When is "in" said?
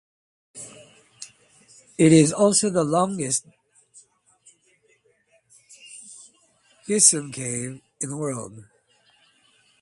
7.99-8.09